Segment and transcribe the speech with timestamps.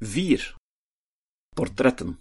[0.00, 0.54] 4.
[1.54, 2.18] Portretten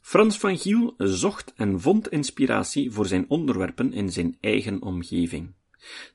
[0.00, 5.52] Frans van Giel zocht en vond inspiratie voor zijn onderwerpen in zijn eigen omgeving.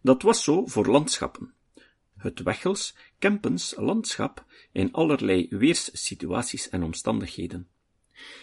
[0.01, 1.53] Dat was zo voor landschappen.
[2.17, 7.67] Het Wechels, Kempens landschap in allerlei weerssituaties en omstandigheden.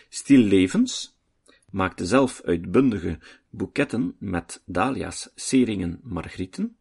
[0.08, 1.18] Stillevens
[1.70, 3.18] maakte zelf uitbundige
[3.50, 6.76] boeketten met dahlia's, seringen, margrieten.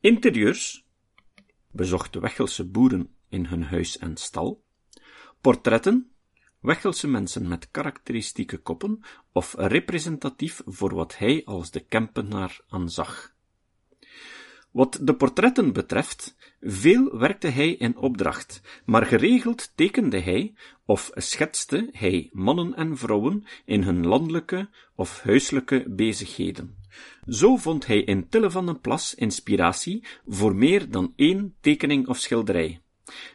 [0.00, 0.84] Interieurs
[1.70, 4.62] bezocht Wechelse boeren in hun huis en stal.
[5.40, 6.14] Portretten
[6.64, 9.00] Wechelse mensen met karakteristieke koppen
[9.32, 13.34] of representatief voor wat hij als de Kempenaar aanzag.
[14.70, 21.88] Wat de portretten betreft, veel werkte hij in opdracht, maar geregeld tekende hij of schetste
[21.92, 26.76] hij mannen en vrouwen in hun landelijke of huiselijke bezigheden.
[27.26, 32.18] Zo vond hij in Tille van den Plas inspiratie voor meer dan één tekening of
[32.18, 32.83] schilderij.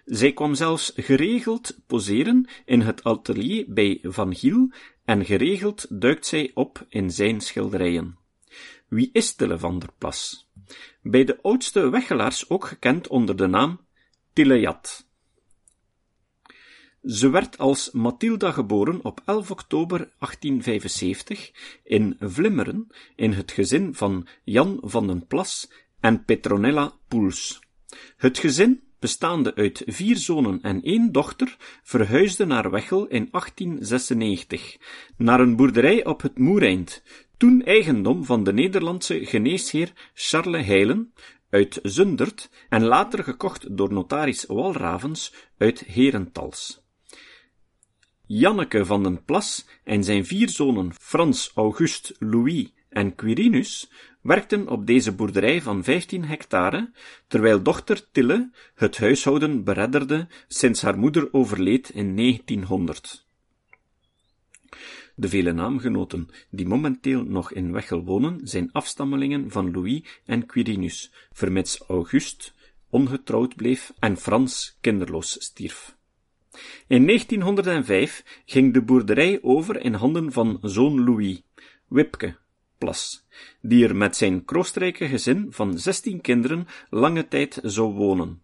[0.05, 4.71] Zij kwam zelfs geregeld poseren in het atelier bij Van Giel
[5.05, 8.18] en geregeld duikt zij op in zijn schilderijen.
[8.88, 10.49] Wie is Tille van der Plas?
[11.02, 13.80] Bij de oudste weggelaars ook gekend onder de naam
[14.34, 15.08] Tillejat.
[17.04, 21.52] Ze werd als Mathilda geboren op 11 oktober 1875
[21.84, 27.60] in Vlimmeren in het gezin van Jan van den Plas en Petronella Poels.
[28.18, 34.78] Het gezin bestaande uit vier zonen en één dochter, verhuisde naar Wechel in 1896,
[35.18, 37.04] naar een boerderij op het Moereind,
[37.38, 41.14] toen eigendom van de Nederlandse geneesheer Charles Heilen
[41.50, 46.82] uit Zundert en later gekocht door notaris Walravens uit Herentals.
[48.26, 54.85] Janneke van den Plas en zijn vier zonen Frans, August, Louis en Quirinus werkten op
[54.85, 56.91] deze boerderij van 15 hectare,
[57.27, 63.27] terwijl dochter Tille het huishouden beredderde sinds haar moeder overleed in 1900.
[65.16, 71.12] De vele naamgenoten die momenteel nog in Wechel wonen, zijn afstammelingen van Louis en Quirinus,
[71.31, 72.53] vermits August
[72.90, 75.97] ongetrouwd bleef en Frans kinderloos stierf.
[76.88, 81.41] In 1905 ging de boerderij over in handen van zoon Louis,
[81.88, 82.38] Wipke,
[82.79, 83.25] Plas,
[83.62, 88.41] die er met zijn kroostrijke gezin van zestien kinderen lange tijd zou wonen.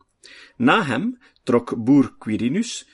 [0.57, 2.87] Na hem trok boer Quirinus,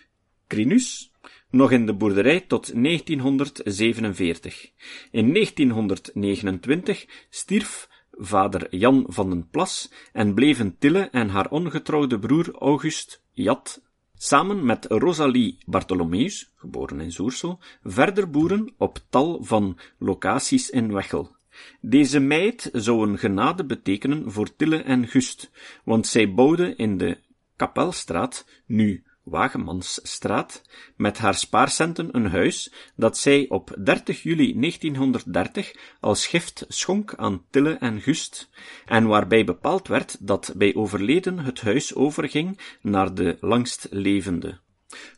[0.47, 1.11] Crinus,
[1.49, 4.71] nog in de boerderij tot 1947.
[5.11, 12.55] In 1929 stierf vader Jan van den Plas en bleven Tille en haar ongetrouwde broer
[12.59, 13.81] August Jat
[14.23, 21.35] samen met Rosalie Bartholomeus, geboren in Zoersel, verder boeren op tal van locaties in Wechel.
[21.79, 25.51] Deze meid zou een genade betekenen voor Tille en Gust,
[25.83, 27.17] want zij bouwde in de
[27.55, 30.61] Kapelstraat, nu Wagemansstraat,
[30.95, 37.45] met haar spaarcenten een huis dat zij op 30 juli 1930 als gift schonk aan
[37.49, 38.49] Tille en Gust,
[38.85, 44.59] en waarbij bepaald werd dat bij overleden het huis overging naar de langstlevende.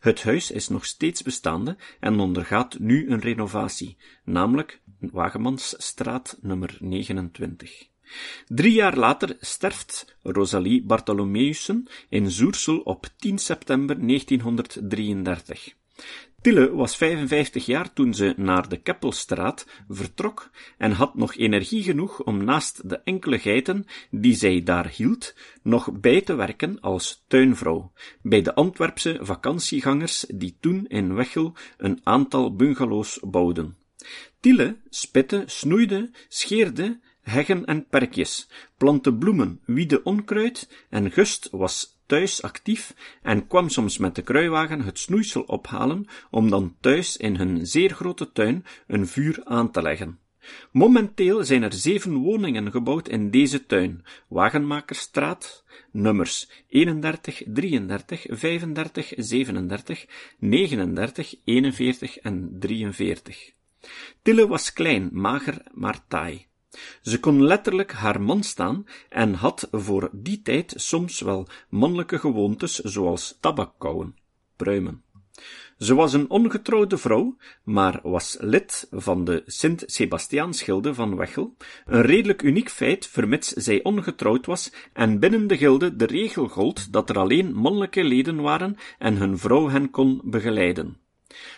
[0.00, 7.93] Het huis is nog steeds bestaande en ondergaat nu een renovatie, namelijk Wagemansstraat nummer 29.
[8.48, 15.74] Drie jaar later sterft Rosalie Bartholomeussen in Zoersel op 10 september 1933.
[16.44, 22.22] Tille was 55 jaar toen ze naar de Keppelstraat vertrok en had nog energie genoeg
[22.22, 27.92] om naast de enkele geiten die zij daar hield, nog bij te werken als tuinvrouw
[28.22, 33.76] bij de Antwerpse vakantiegangers die toen in Wechel een aantal bungalows bouwden.
[34.40, 42.42] Tille spitte, snoeide, scheerde heggen en perkjes, plantte bloemen, wiede onkruid en Gust was thuis
[42.42, 47.66] actief en kwam soms met de kruiwagen het snoeisel ophalen om dan thuis in hun
[47.66, 50.18] zeer grote tuin een vuur aan te leggen.
[50.70, 60.06] Momenteel zijn er zeven woningen gebouwd in deze tuin, Wagenmakerstraat, nummers 31, 33, 35, 37,
[60.38, 63.52] 39, 41 en 43.
[64.22, 66.46] Tille was klein, mager, maar taai.
[67.02, 72.78] Ze kon letterlijk haar man staan en had voor die tijd soms wel mannelijke gewoontes
[72.78, 74.16] zoals tabakkauwen,
[74.56, 75.02] pruimen.
[75.78, 81.56] Ze was een ongetrouwde vrouw, maar was lid van de Sint-Sebastiaansgilde van Wechel,
[81.86, 86.92] een redelijk uniek feit, vermits zij ongetrouwd was en binnen de gilde de regel gold
[86.92, 91.03] dat er alleen mannelijke leden waren en hun vrouw hen kon begeleiden.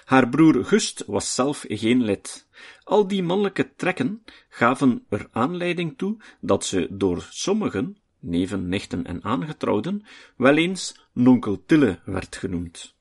[0.05, 2.49] Haar broer Gust was zelf geen lid.
[2.85, 9.25] Al die mannelijke trekken gaven er aanleiding toe dat ze door sommigen neven, nichten en
[9.25, 10.05] aangetrouwden,
[10.37, 12.95] wel eens nonkel Tille werd genoemd.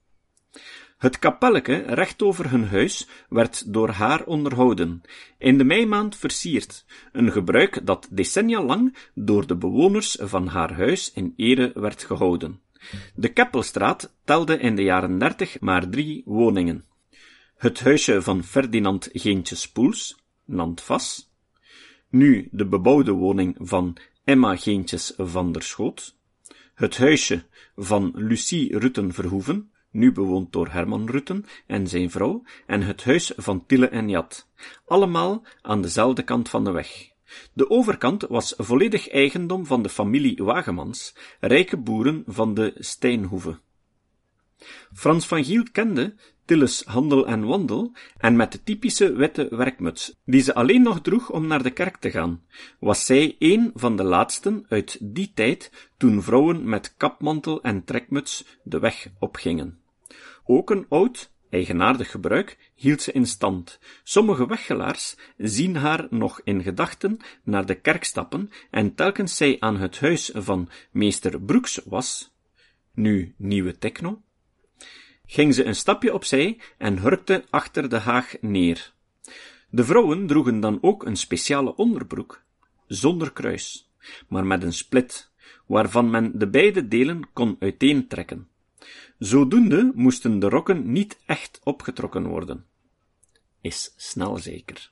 [0.98, 5.02] Het kapelleke recht over hun huis werd door haar onderhouden,
[5.38, 11.12] in de meimaand versierd, een gebruik dat decennia lang door de bewoners van haar huis
[11.14, 12.62] in ere werd gehouden.
[13.16, 16.86] De Keppelstraat telde in de jaren dertig maar drie woningen.
[17.58, 21.32] Het huisje van Ferdinand Geentje Spoels, Nandvas,
[22.10, 26.16] nu de bebouwde woning van Emma Geentjes van der Schoot,
[26.74, 27.44] het huisje
[27.76, 33.34] van Lucie Rutten Verhoeven, nu bewoond door Herman Rutten en zijn vrouw, en het huis
[33.36, 34.50] van Tille en Jat,
[34.86, 37.15] allemaal aan dezelfde kant van de weg.
[37.54, 43.60] De overkant was volledig eigendom van de familie Wagemans, rijke boeren van de Steinhoeve.
[44.94, 46.16] Frans van Giel kende
[46.46, 51.32] Tilles handel en wandel, en met de typische witte werkmuts, die ze alleen nog droeg
[51.32, 52.44] om naar de kerk te gaan,
[52.80, 58.46] was zij een van de laatsten uit die tijd toen vrouwen met kapmantel en trekmuts
[58.64, 59.80] de weg opgingen.
[60.46, 63.80] Ook een oud, eigenaardig gebruik hield ze in stand.
[64.04, 69.78] Sommige weggelaars zien haar nog in gedachten naar de kerk stappen, en telkens zij aan
[69.78, 72.34] het huis van meester Broeks was,
[72.94, 74.22] nu nieuwe techno,
[75.26, 78.94] ging ze een stapje opzij en hurkte achter de haag neer.
[79.70, 82.44] De vrouwen droegen dan ook een speciale onderbroek,
[82.88, 83.92] zonder kruis,
[84.28, 85.32] maar met een split,
[85.66, 88.48] waarvan men de beide delen kon uiteentrekken.
[89.20, 92.66] Zodoende moesten de rokken niet echt opgetrokken worden.
[93.62, 94.92] Is snel zeker.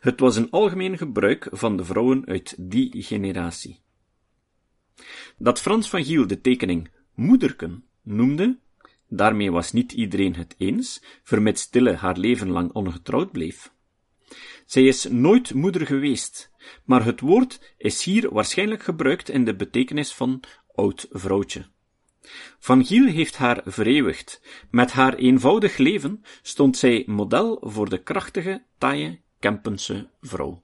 [0.00, 3.80] Het was een algemeen gebruik van de vrouwen uit die generatie.
[5.38, 8.58] Dat Frans van Giel de tekening moederken noemde,
[9.08, 13.72] daarmee was niet iedereen het eens, vermits Stille haar leven lang ongetrouwd bleef.
[14.66, 16.50] Zij is nooit moeder geweest,
[16.84, 20.42] maar het woord is hier waarschijnlijk gebruikt in de betekenis van
[20.74, 21.66] oud vrouwtje.
[22.58, 24.42] Van Giel heeft haar vereeuwigd.
[24.70, 30.62] Met haar eenvoudig leven stond zij model voor de krachtige, taaie Kempense vrouw.